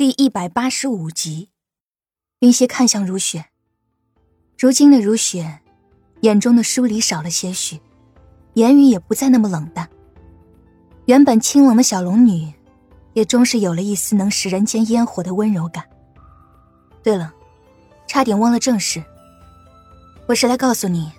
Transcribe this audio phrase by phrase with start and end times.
[0.00, 1.50] 第一百八十五集，
[2.38, 3.44] 云溪看向如雪。
[4.58, 5.60] 如今的如雪，
[6.22, 7.78] 眼中的疏离少了些许，
[8.54, 9.86] 言语也不再那么冷淡。
[11.04, 12.50] 原本清冷的小龙女，
[13.12, 15.84] 也终是有了一丝能使人间烟火的温柔感。
[17.02, 17.34] 对了，
[18.06, 19.04] 差点忘了正事。
[20.24, 21.12] 我是来告诉你，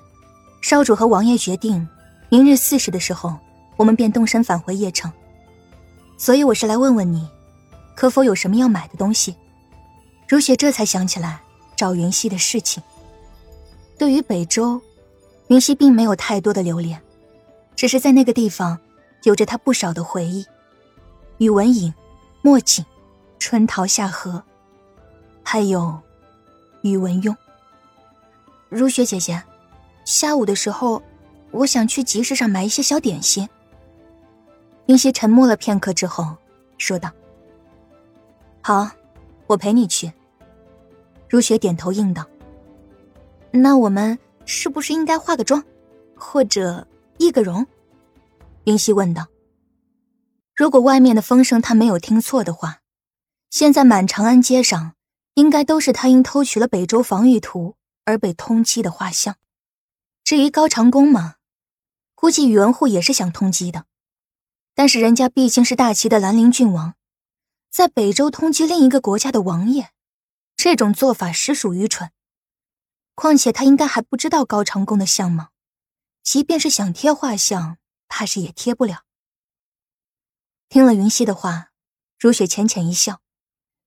[0.60, 1.88] 少主和王爷决定，
[2.30, 3.38] 明日巳时的时候，
[3.78, 5.14] 我们便动身返回邺城。
[6.18, 7.30] 所以我是来问问你，
[7.96, 9.36] 可否有什么要买的东西？
[10.28, 11.42] 如雪这才想起来
[11.76, 12.82] 找云溪的事情。
[13.98, 14.82] 对于北周，
[15.48, 17.02] 云溪并没有太多的留恋，
[17.76, 18.80] 只是在那个地方，
[19.24, 20.46] 有着他不少的回忆。
[21.38, 21.94] 宇文颖、
[22.42, 22.84] 墨景、
[23.40, 24.42] 春桃夏荷，
[25.44, 26.00] 还有
[26.82, 27.36] 宇文邕。
[28.70, 29.42] 如雪姐姐，
[30.06, 31.04] 下午的时候，
[31.52, 33.48] 我想去集市上买一些小点心。
[34.88, 36.36] 云溪沉默了片刻之后，
[36.78, 37.12] 说道
[38.62, 38.90] ：“好，
[39.48, 40.12] 我陪你去。”
[41.30, 42.28] 如雪点头应道
[43.52, 45.64] ：“那我们是不是应该化个妆，
[46.16, 47.66] 或者易个容？”
[48.66, 49.28] 云溪问道。
[50.54, 52.82] 如果外面的风声他没有听错的话，
[53.50, 54.94] 现在满长安街上
[55.34, 59.38] 应该都是他因偷取了北周防御图而被通缉的画像。
[60.24, 61.36] 至于高长恭嘛，
[62.14, 63.86] 估计宇文护也是想通缉的。
[64.76, 66.94] 但是人家毕竟是大齐的兰陵郡王，
[67.72, 69.92] 在北周通缉另一个国家的王爷，
[70.58, 72.12] 这种做法实属愚蠢。
[73.16, 75.52] 况且他应该还不知道高长恭的相貌，
[76.22, 77.78] 即便是想贴画像，
[78.10, 79.06] 怕是也贴不了。
[80.68, 81.72] 听了云溪的话，
[82.20, 83.22] 如雪浅浅一笑，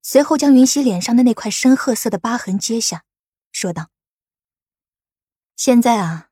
[0.01, 3.03] 随后将云溪脸上的那块深褐色的疤痕揭下，
[3.51, 3.91] 说道
[5.55, 6.29] ：“现在啊，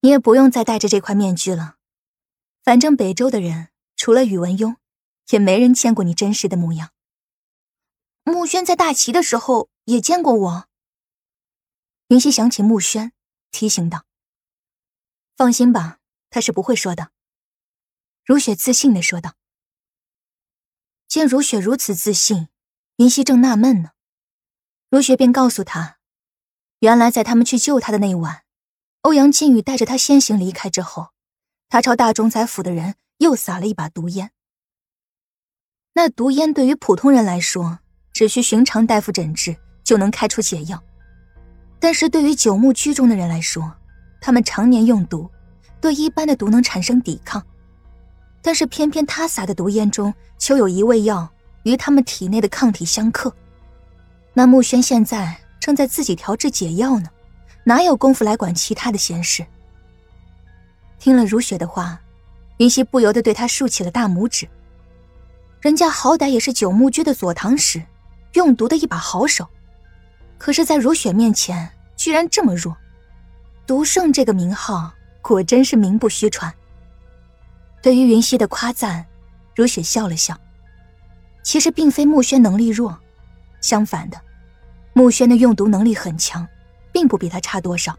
[0.00, 1.76] 你也不用再戴着这块面具了，
[2.62, 4.76] 反正北周的人。”除了宇文邕，
[5.30, 6.92] 也没人见过你真实的模样。
[8.24, 10.68] 穆轩在大齐的时候也见过我。
[12.08, 13.12] 云溪想起穆轩，
[13.50, 14.04] 提醒道
[15.36, 15.98] ：“放心吧，
[16.30, 17.10] 他是不会说的。”
[18.24, 19.34] 如雪自信的说道。
[21.06, 22.48] 见如雪如此自信，
[22.96, 23.90] 云溪正纳闷呢，
[24.90, 25.98] 如雪便告诉他，
[26.80, 28.44] 原来在他们去救他的那晚，
[29.02, 31.12] 欧阳靖宇带着他先行离开之后，
[31.68, 32.96] 他朝大冢宰府的人。
[33.18, 34.32] 又撒了一把毒烟。
[35.96, 37.78] 那毒烟对于普通人来说，
[38.12, 40.76] 只需寻常大夫诊治就能开出解药；
[41.78, 43.72] 但是对于九牧居中的人来说，
[44.20, 45.30] 他们常年用毒，
[45.80, 47.40] 对一般的毒能产生抵抗。
[48.42, 51.30] 但是偏偏他撒的毒烟中，就有一味药
[51.62, 53.32] 与他们体内的抗体相克。
[54.32, 57.08] 那穆轩现在正在自己调制解药呢，
[57.62, 59.46] 哪有功夫来管其他的闲事？
[60.98, 62.00] 听了如雪的话。
[62.58, 64.48] 云溪不由得对他竖起了大拇指。
[65.64, 67.82] 人家好歹也是九牧居的左堂使，
[68.34, 69.48] 用毒的一把好手，
[70.36, 72.76] 可是，在如雪面前居然这么弱，
[73.66, 74.92] 毒圣这个名号
[75.22, 76.52] 果真是名不虚传。
[77.80, 79.06] 对于云溪的夸赞，
[79.56, 80.38] 如雪笑了笑。
[81.42, 82.98] 其实并非穆轩能力弱，
[83.62, 84.20] 相反的，
[84.92, 86.46] 穆轩的用毒能力很强，
[86.92, 87.98] 并不比他差多少。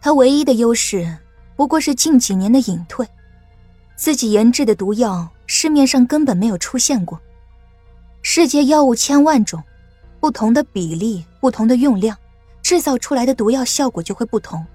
[0.00, 1.18] 他唯一的优势
[1.56, 3.04] 不过是近几年的隐退。
[3.96, 5.28] 自己研制的毒药，
[5.62, 7.22] 市面上根本没有出现过。
[8.20, 9.62] 世界药物千万种，
[10.18, 12.18] 不同的比例、不同的用量，
[12.64, 14.66] 制造出来的毒药效果就会不同。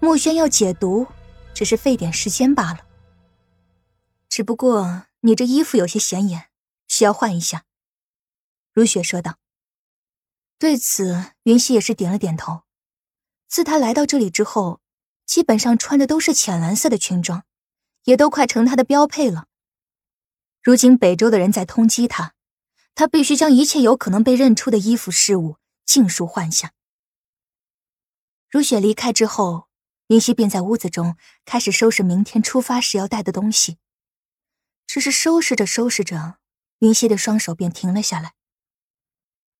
[0.00, 1.06] 墨轩要解毒，
[1.52, 2.78] 只是费点时间罢了。
[4.30, 6.46] 只不过你这衣服有些显眼，
[6.88, 7.64] 需要换一下。”
[8.72, 9.34] 如雪说道。
[10.58, 12.62] 对此，云溪也是点了点头。
[13.46, 14.80] 自他来到这里之后，
[15.26, 17.44] 基本上穿的都是浅蓝色的裙装。
[18.04, 19.44] 也都快成他的标配了。
[20.62, 22.34] 如今北周的人在通缉他，
[22.94, 26.72] 他必须将一切有可能被认出的衣服饰物尽数换下。
[28.48, 29.68] 如雪离开之后，
[30.06, 33.78] 云溪便在屋子中开始收拾明天出发时要带的东西。
[34.86, 36.38] 只是收拾着收拾着，
[36.78, 38.34] 云溪的双手便停了下来。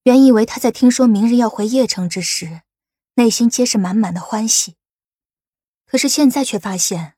[0.04, 2.62] 原以为他在听说明日要回邺城之时，
[3.14, 4.76] 内心皆是满满的欢喜，
[5.86, 7.14] 可是现在却发现。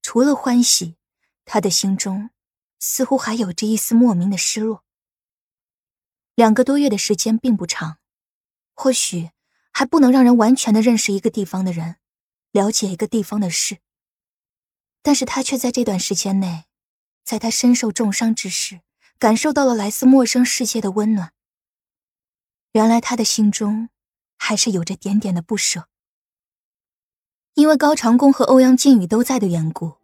[0.00, 0.96] 除了欢喜，
[1.44, 2.30] 他的心中
[2.80, 4.82] 似乎还有着一丝莫名的失落。
[6.34, 7.98] 两个多月的时间并不长，
[8.74, 9.30] 或许
[9.70, 11.96] 还不能让人完全的认识一个地方的人，
[12.50, 13.78] 了解一个地方的事。
[15.02, 16.64] 但是他却在这段时间内，
[17.24, 18.80] 在他身受重伤之时，
[19.18, 21.32] 感受到了来自陌生世界的温暖。
[22.72, 23.90] 原来他的心中
[24.38, 25.88] 还是有着点点的不舍。
[27.54, 29.96] 因为高长恭和欧阳靖宇都在的缘故，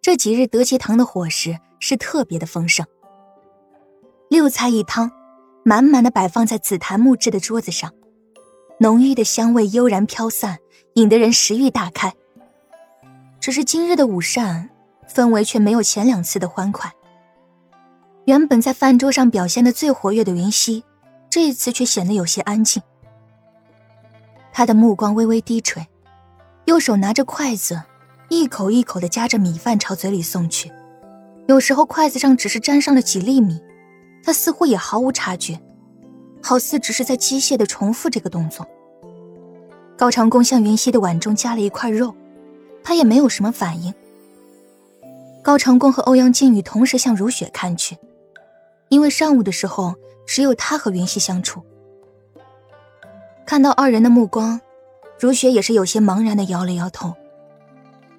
[0.00, 2.86] 这几日德吉堂的伙食是特别的丰盛。
[4.30, 5.10] 六菜一汤，
[5.64, 7.92] 满满的摆放在紫檀木质的桌子上，
[8.78, 10.58] 浓郁的香味悠然飘散，
[10.94, 12.14] 引得人食欲大开。
[13.40, 14.70] 只是今日的午膳
[15.12, 16.90] 氛围却没有前两次的欢快。
[18.26, 20.84] 原本在饭桌上表现的最活跃的云溪，
[21.28, 22.80] 这一次却显得有些安静。
[24.52, 25.84] 他的目光微微低垂，
[26.66, 27.82] 右手拿着筷子，
[28.28, 30.70] 一口一口的夹着米饭朝嘴里送去。
[31.46, 33.60] 有时候筷子上只是沾上了几粒米，
[34.24, 35.60] 他似乎也毫无察觉，
[36.42, 38.66] 好似只是在机械的重复这个动作。
[39.96, 42.14] 高长恭向云溪的碗中夹了一块肉，
[42.82, 43.92] 他也没有什么反应。
[45.42, 47.96] 高长恭和欧阳靖宇同时向如雪看去。
[48.88, 49.94] 因为上午的时候
[50.26, 51.62] 只有他和云溪相处，
[53.46, 54.60] 看到二人的目光，
[55.18, 57.14] 如雪也是有些茫然的摇了摇头。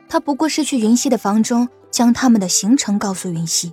[0.09, 3.71] 他不过是去云溪的房中，将他们的行程告诉云溪。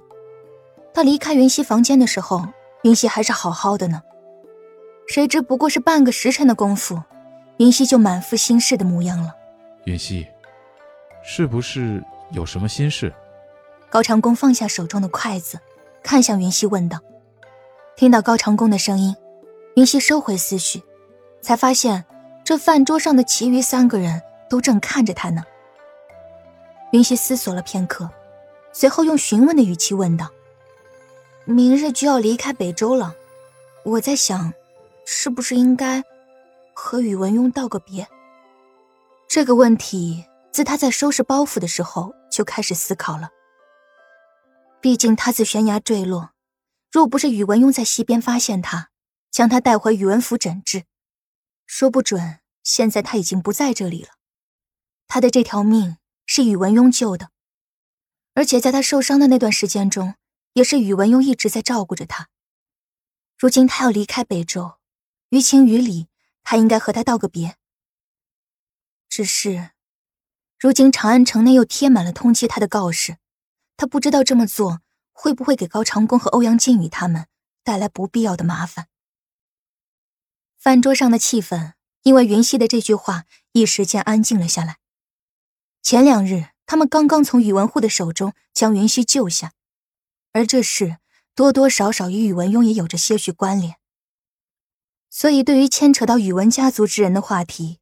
[0.93, 2.46] 他离开云溪房间的时候，
[2.82, 4.02] 云溪还是好好的呢。
[5.08, 7.02] 谁知不过是半个时辰的功夫，
[7.56, 9.34] 云溪就满腹心事的模样了。
[9.87, 10.26] 云溪，
[11.25, 13.12] 是不是有什么心事？
[13.88, 15.58] 高长恭放下手中的筷子。
[16.02, 16.99] 看向云溪，问道
[17.96, 19.14] ：“听到高长恭的声音，
[19.76, 20.82] 云溪收回思绪，
[21.43, 22.05] 才发现
[22.44, 25.43] 这饭桌上的其余三个人都正看着他呢。”
[26.92, 28.10] 云溪思索了片刻，
[28.72, 30.31] 随后用询问的语气问道
[31.44, 33.14] ：“明日就要离开北周了，
[33.84, 34.52] 我在想，
[35.06, 36.02] 是不是应该
[36.75, 38.08] 和宇文邕道个别？”
[39.28, 43.31] 这个问题自他在收拾包袱的时候就开始思考了。
[44.81, 46.31] 毕竟他自悬崖坠落，
[46.90, 48.88] 若不是宇文邕在溪边发现他，
[49.31, 50.82] 将他带回宇文府诊治，
[51.66, 54.08] 说不准现在他已经不在这里了。
[55.06, 55.96] 他的这条命
[56.32, 57.32] 是宇文邕救的，
[58.34, 60.14] 而且在他受伤的那段时间中，
[60.52, 62.28] 也是宇文邕一直在照顾着他。
[63.36, 64.78] 如今他要离开北周，
[65.30, 66.06] 于情于理，
[66.44, 67.56] 他应该和他道个别。
[69.08, 69.72] 只是，
[70.56, 73.16] 如今长安城内又贴满了通缉他的告示。
[73.76, 77.26] 他不知道这么做会不会给高长恭和欧阳靖宇他们
[77.64, 78.86] 带来不必要的麻烦。
[80.56, 81.72] 饭桌上的气氛
[82.02, 84.76] 因为云溪的这句话一时间安静了下来。
[85.82, 89.52] 前两日他们刚刚从宇文护的手中将云溪救下，
[90.32, 90.98] 而这事
[91.34, 93.76] 多多少少与宇文邕也有着些许关联，
[95.08, 97.78] 所以对于牵扯到宇文家族之人的话题，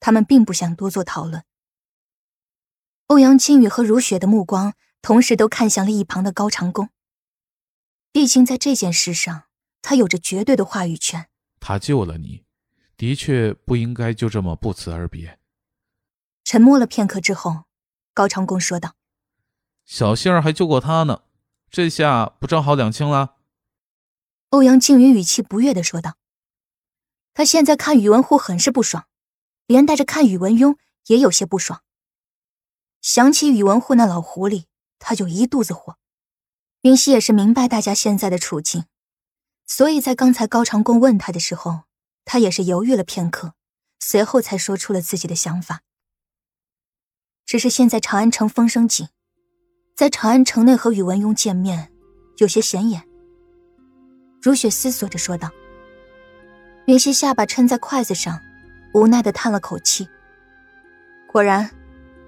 [0.00, 1.44] 他们并不想多做讨论。
[3.06, 4.74] 欧阳靖宇和如雪的目光。
[5.04, 6.88] 同时都看向了一旁的高长恭。
[8.12, 9.46] 毕竟在这件事上，
[9.82, 11.26] 他有着绝对的话语权。
[11.58, 12.44] 他救了你，
[12.96, 15.40] 的确不应该就这么不辞而别。
[16.52, 17.64] 沉默了片刻之后，
[18.12, 18.94] 高长恭说道
[19.86, 21.22] ：“小杏儿还救过他呢，
[21.70, 23.36] 这下不正好两清了？”
[24.50, 26.18] 欧阳靖宇语气不悦的说道
[27.32, 29.06] ：“他现在看宇文护很是不爽，
[29.64, 30.76] 连带着看宇文邕
[31.06, 31.82] 也有些不爽。
[33.00, 34.64] 想起宇文护那老狐狸。”
[35.00, 35.96] 他就一肚子火，
[36.82, 38.84] 云溪也是明白大家现在的处境，
[39.66, 41.84] 所以在刚才高长恭问他的时候，
[42.26, 43.54] 他也是犹豫了片刻，
[43.98, 45.80] 随后才说出了自己的想法。
[47.46, 49.08] 只是现在长安城风声紧，
[49.94, 51.90] 在长安城内和宇文邕见面，
[52.38, 53.02] 有些显眼。
[54.40, 55.50] 如雪思索着说道。
[56.86, 58.40] 云溪下巴撑在筷子上，
[58.92, 60.08] 无奈的叹了口气。
[61.30, 61.70] 果然，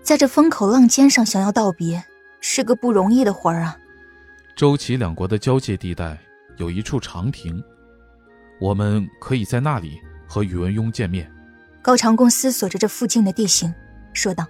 [0.02, 2.04] 在这风口浪尖上想要道别。
[2.46, 3.74] 是个不容易的活儿啊！
[4.54, 6.18] 周齐两国的交界地带
[6.58, 7.58] 有一处长亭，
[8.60, 9.98] 我们可以在那里
[10.28, 11.32] 和宇文邕见面。
[11.80, 13.74] 高长恭思索着这附近的地形，
[14.12, 14.46] 说道：“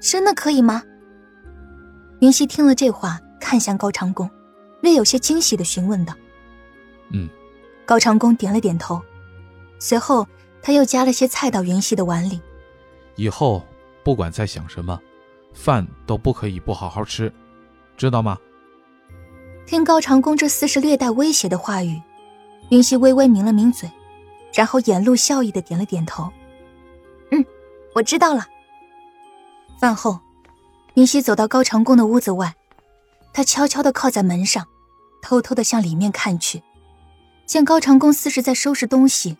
[0.00, 0.82] 真的可以吗？”
[2.20, 4.28] 云溪听了这话，看向高长恭，
[4.80, 6.14] 略有些惊喜的询问道
[7.12, 7.28] ：“嗯。”
[7.86, 9.00] 高长恭点了点头，
[9.78, 10.26] 随后
[10.62, 12.40] 他又夹了些菜到云溪的碗里。
[13.16, 13.64] 以后
[14.02, 15.00] 不管在想什么。
[15.52, 17.30] 饭都不可以不好好吃，
[17.96, 18.38] 知道吗？
[19.66, 22.00] 听高长恭这似是略带威胁的话语，
[22.70, 23.90] 云溪微微抿了抿嘴，
[24.54, 26.30] 然后眼露笑意的点了点头。
[27.32, 27.44] 嗯，
[27.96, 28.46] 我知道了。
[29.80, 30.20] 饭后，
[30.92, 32.54] 云溪走到高长恭的屋子外，
[33.32, 34.66] 他悄悄的靠在门上，
[35.22, 36.62] 偷偷的向里面看去，
[37.46, 39.38] 见高长恭似是在收拾东西，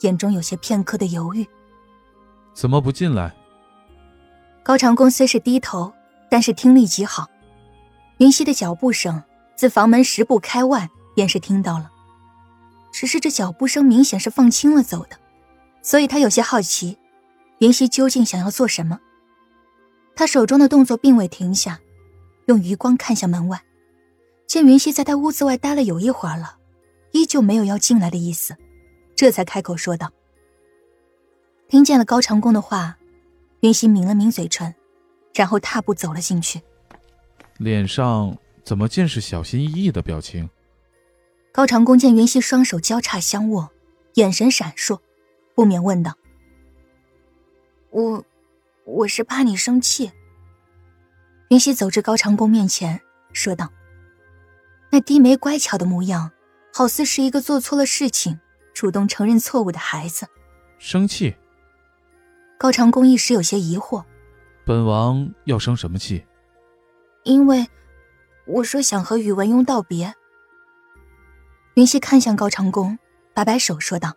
[0.00, 1.48] 眼中有些片刻的犹豫。
[2.52, 3.34] 怎么不进来？
[4.62, 5.90] 高长恭虽是低头，
[6.30, 7.26] 但是听力极好。
[8.18, 9.22] 云溪的脚步声
[9.56, 11.90] 自房门十步开外便是听到了，
[12.92, 15.16] 只是这脚步声明显是放轻了走的，
[15.80, 16.98] 所以他有些好奇，
[17.60, 19.00] 云溪究竟想要做什么。
[20.18, 21.78] 他手中的动作并未停下，
[22.46, 23.62] 用余光看向门外，
[24.48, 26.58] 见云溪在他屋子外待了有一会儿了，
[27.12, 28.56] 依旧没有要进来的意思，
[29.14, 30.10] 这才开口说道。
[31.68, 32.98] 听见了高长恭的话，
[33.60, 34.74] 云溪抿了抿嘴唇，
[35.36, 36.60] 然后踏步走了进去。
[37.58, 40.50] 脸上怎么尽是小心翼翼的表情？
[41.52, 43.70] 高长恭见云溪双手交叉相握，
[44.14, 44.98] 眼神闪烁，
[45.54, 46.14] 不免问道
[47.90, 48.24] ：“我，
[48.88, 50.10] 我是怕你生气。”
[51.50, 53.00] 云溪走至高长恭面前，
[53.32, 53.70] 说道
[54.90, 56.30] ：“那低眉乖巧的模样，
[56.72, 58.40] 好似是一个做错了事情，
[58.74, 60.26] 主动承认错误的孩子。”
[60.78, 61.36] 生气。
[62.58, 64.04] 高长恭一时有些疑惑
[64.64, 66.24] ：“本王要生什么气？”
[67.24, 67.66] 因为
[68.46, 70.14] 我说想和宇文邕道别。
[71.74, 72.98] 云溪看向高长恭，
[73.32, 74.14] 摆摆手说道：“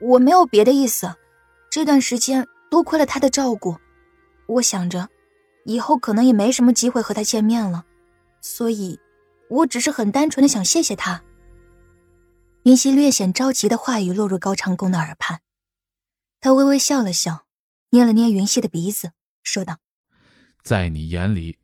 [0.00, 1.16] 我没有别的意思，
[1.70, 3.76] 这段时间多亏了他的照顾，
[4.46, 5.10] 我想着
[5.66, 7.84] 以后可能也没什么机会和他见面了，
[8.40, 8.98] 所以，
[9.50, 11.22] 我只是很单纯的想谢谢他。”
[12.64, 15.42] 云溪略显着急的话语落入高长恭的耳畔。
[16.40, 17.44] 他微微笑了笑，
[17.90, 19.12] 捏了捏云溪的鼻子，
[19.42, 19.76] 说道
[20.64, 21.58] ：“在你眼里，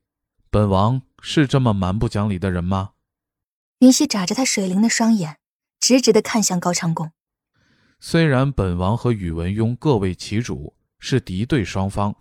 [0.50, 2.90] 本王是这么蛮不讲理的人吗？”
[3.80, 5.38] 云溪眨着他水灵的双眼，
[5.80, 7.12] 直直的看向高长恭。
[7.98, 12.16] 虽然本王和宇文邕各为其主，是敌对双方，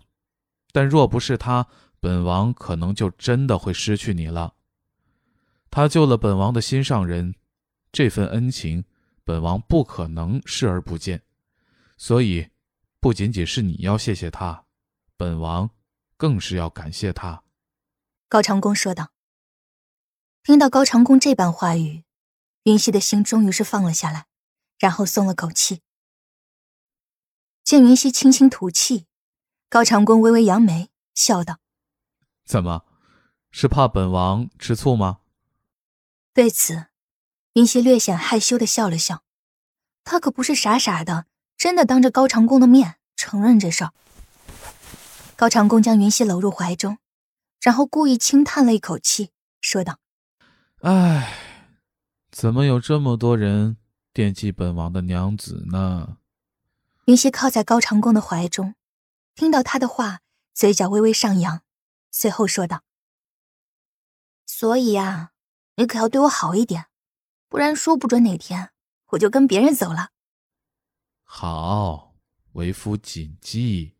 [0.72, 1.66] 但若不是他，
[2.00, 4.54] 本王可能就真的会失去你了。
[5.70, 7.34] 他救了本王的心上人，
[7.92, 8.84] 这份恩情，
[9.24, 11.22] 本王不可能视而不见。
[11.96, 12.48] 所以，
[13.00, 14.64] 不仅仅是你要谢谢他，
[15.16, 15.70] 本王
[16.16, 17.42] 更是要感谢他。”
[18.28, 19.10] 高长恭说道。
[20.44, 22.04] 听到高长恭这般话语，
[22.62, 24.26] 云溪的心终于是放了下来，
[24.78, 25.82] 然后松了口气。
[27.68, 29.04] 见云溪轻轻吐气，
[29.68, 31.58] 高长恭微微扬眉，笑道
[32.48, 32.86] ：“怎么，
[33.50, 35.18] 是怕本王吃醋吗？”
[36.32, 36.86] 对此，
[37.52, 39.22] 云溪略显害羞的笑了笑。
[40.02, 41.26] 他可不是傻傻的。
[41.58, 43.92] 真的当着高长恭的面承认这事儿。
[45.36, 46.96] 高长恭将云溪搂入怀中，
[47.60, 49.98] 然后故意轻叹了一口气，说道
[50.80, 51.34] ：“唉，
[52.30, 53.76] 怎么有这么多人
[54.14, 56.16] 惦记本王的娘子呢？”
[57.08, 58.74] 云溪靠在高长恭的怀中，
[59.34, 60.20] 听到他的话，
[60.52, 61.62] 嘴角微微上扬，
[62.10, 62.82] 随后说道
[64.44, 65.32] ：“所以呀，
[65.76, 66.88] 你可要对我好一点，
[67.48, 68.72] 不然说不准哪天
[69.12, 70.10] 我就跟别人走了。”
[71.24, 72.14] 好，
[72.52, 73.96] 为夫谨记。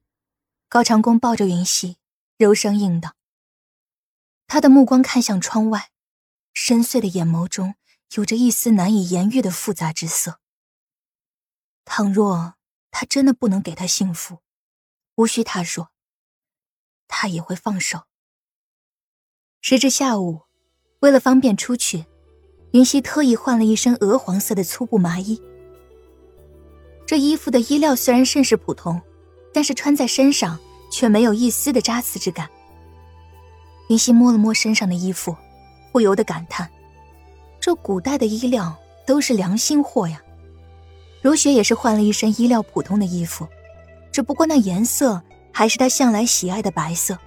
[0.68, 1.96] 高长恭抱着云溪，
[2.36, 3.14] 柔声应道。
[4.46, 5.92] 他的目光看向窗外，
[6.52, 7.76] 深邃的眼眸中
[8.16, 10.40] 有着一丝难以言喻的复杂之色。
[11.86, 12.57] 倘若
[12.90, 14.38] 他真的不能给他幸福，
[15.16, 15.90] 无需他说，
[17.06, 18.02] 他也会放手。
[19.60, 20.42] 时至下午，
[21.00, 22.06] 为了方便出去，
[22.72, 25.40] 云溪特意换了一身鹅黄色的粗布麻衣。
[27.06, 29.00] 这衣服的衣料虽然甚是普通，
[29.52, 30.58] 但是穿在身上
[30.90, 32.48] 却没有一丝的扎刺之感。
[33.88, 35.34] 云溪摸了摸身上的衣服，
[35.90, 36.70] 不由得感叹：
[37.58, 38.76] 这古代的衣料
[39.06, 40.22] 都是良心货呀。
[41.20, 43.46] 如雪也是换了一身衣料普通的衣服，
[44.12, 45.20] 只不过那颜色
[45.52, 47.18] 还是她向来喜爱的白色。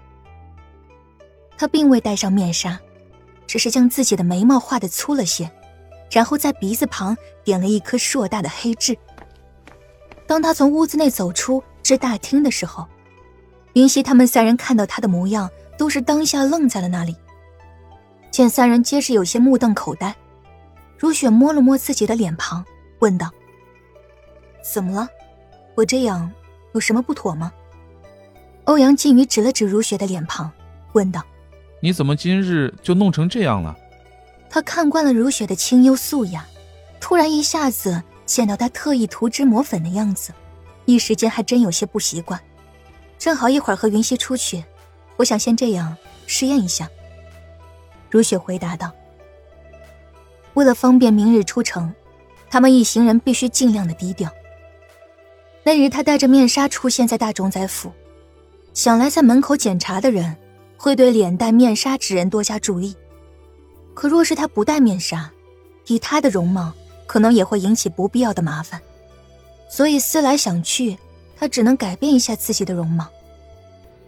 [1.57, 2.79] 她并未戴上面纱，
[3.45, 5.51] 只是将自己的眉毛画的粗了些，
[6.09, 8.97] 然后在鼻子旁点了一颗硕大的黑痣。
[10.25, 12.87] 当他从屋子内走出至大厅的时候，
[13.73, 17.15] 云溪他们三人看到他的模样，都是当下愣在了那里。
[18.31, 20.15] 见三人皆是有些目瞪口呆，
[20.97, 22.63] 如雪摸了摸自己的脸庞，
[22.99, 23.29] 问道
[24.61, 25.07] ：“怎么了？
[25.75, 26.31] 我这样
[26.73, 27.51] 有什么不妥吗？”
[28.65, 30.51] 欧阳靖宇指了指如雪的脸庞，
[30.93, 31.23] 问道
[31.81, 33.77] ：“你怎么今日就弄成这样了？”
[34.49, 36.45] 他看惯了如雪的清幽素雅，
[36.99, 38.03] 突然一下子。
[38.23, 40.31] 见到她特意涂脂抹粉的样子，
[40.85, 42.39] 一时间还真有些不习惯。
[43.19, 44.63] 正好一会儿和云溪出去，
[45.17, 46.87] 我想先这样试验一下。
[48.09, 48.89] 如雪回答道
[50.53, 51.93] ：“为了方便明日出城，
[52.49, 54.31] 他们一行人必须尽量的低调。
[55.63, 57.91] 那日他戴着面纱出现在大冢宰府，
[58.73, 60.35] 想来在门口检查的人
[60.77, 62.95] 会对脸戴面纱之人多加注意。
[63.93, 65.31] 可若是他不戴面纱，
[65.87, 66.73] 以他的容貌……”
[67.11, 68.81] 可能也会引起不必要的麻烦，
[69.69, 70.97] 所以思来想去，
[71.35, 73.05] 他只能改变一下自己的容貌。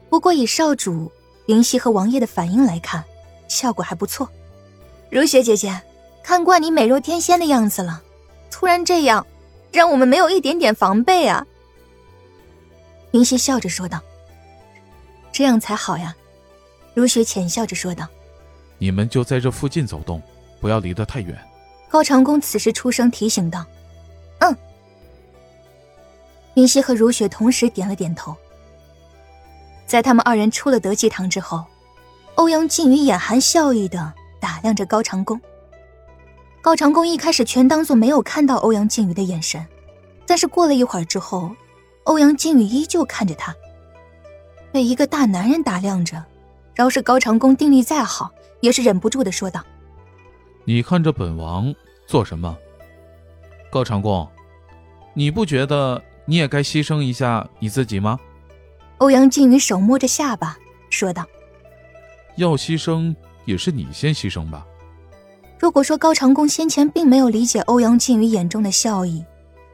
[0.10, 1.12] 不过以少主
[1.48, 3.04] 云溪和王爷的反应来看，
[3.50, 4.30] 效果还不错。
[5.10, 5.82] 如雪姐姐，
[6.24, 8.02] 看惯你美若天仙的样子了，
[8.50, 9.28] 突然这样，
[9.74, 11.46] 让我们没有一点点防备啊。
[13.12, 14.00] 云溪笑着说道
[15.34, 16.16] ：“这样才好呀。”
[16.94, 18.08] 如雪浅笑着说道
[18.78, 20.22] ：“你们就在这附近走动，
[20.62, 21.36] 不要离得太远。”
[21.90, 23.66] 高长恭此时出声提醒道
[24.40, 24.56] ：“嗯。”
[26.56, 28.36] 云溪和如雪同时点了点头。
[29.88, 31.66] 在他们二人出了德济堂之后，
[32.36, 35.40] 欧阳靖宇眼含笑意的打量着高长恭。
[36.64, 39.68] 高长恭一开始全当做没有看到欧阳靖宇的眼神，
[40.26, 41.54] 但是过了一会儿之后，
[42.06, 43.54] 欧阳靖宇依旧看着他。
[44.72, 46.24] 被一个大男人打量着，
[46.74, 49.62] 饶是高长恭定力再好，也是忍不住的说道
[50.64, 51.76] ：“你看着本王
[52.08, 52.58] 做什么？
[53.70, 54.26] 高长恭，
[55.14, 58.18] 你不觉得你也该牺牲一下你自己吗？”
[59.00, 60.58] 欧阳靖宇手摸着下巴
[60.90, 61.26] 说道
[62.38, 64.66] ：“要牺牲也是你先牺牲吧。”
[65.64, 69.24] 如果说高长恭先前并没有理解欧阳靖宇眼中的笑意，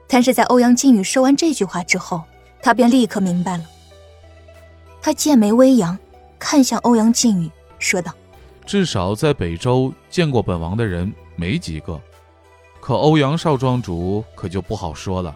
[0.08, 2.22] 但是在欧阳靖宇说完这句话之后，
[2.62, 3.64] 他便立刻明白了。
[5.02, 5.98] 他剑眉微扬，
[6.38, 8.14] 看向欧阳靖宇，说道
[8.68, 12.00] ：“至少在北周见过本王的人没几个，
[12.80, 15.36] 可欧阳少庄主可就不好说了。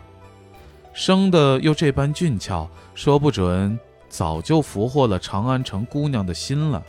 [0.93, 6.83] 生的又这般俊俏，说不准早就俘获了长安城姑娘的心了。”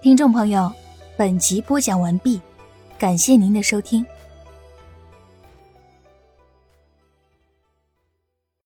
[0.00, 0.70] 听众朋友，
[1.16, 2.40] 本集播讲完毕。
[2.98, 4.04] 感谢您的收听。